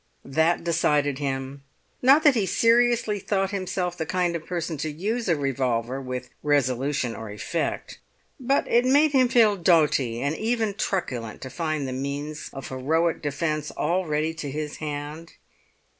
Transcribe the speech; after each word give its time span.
That 0.25 0.63
decided 0.63 1.19
him. 1.19 1.61
Not 2.01 2.23
that 2.23 2.33
he 2.33 2.47
seriously 2.47 3.19
thought 3.19 3.51
himself 3.51 3.95
the 3.95 4.05
kind 4.07 4.35
of 4.35 4.47
person 4.47 4.75
to 4.77 4.89
use 4.91 5.29
a 5.29 5.35
revolver 5.35 6.01
with 6.01 6.31
resolution 6.41 7.15
or 7.15 7.29
effect; 7.29 7.99
but 8.39 8.67
it 8.67 8.83
made 8.83 9.11
him 9.11 9.27
feel 9.29 9.55
doughty 9.55 10.19
and 10.19 10.35
even 10.35 10.73
truculent 10.73 11.39
to 11.43 11.51
find 11.51 11.87
the 11.87 11.93
means 11.93 12.49
of 12.51 12.69
heroic 12.69 13.21
defence 13.21 13.69
all 13.69 14.07
ready 14.07 14.33
to 14.33 14.49
his 14.49 14.77
hand. 14.77 15.33